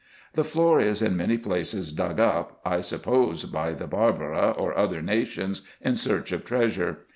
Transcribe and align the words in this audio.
The 0.33 0.43
floor 0.43 0.79
is 0.79 1.03
in 1.03 1.15
many 1.15 1.37
places 1.37 1.91
dug 1.91 2.19
up, 2.19 2.59
I 2.65 2.81
suppose 2.81 3.43
by 3.45 3.73
the 3.73 3.85
Barabra 3.85 4.49
or 4.57 4.75
other 4.75 4.99
nations, 4.99 5.61
in 5.79 5.95
search 5.95 6.31
of 6.31 6.43
treasure. 6.43 7.05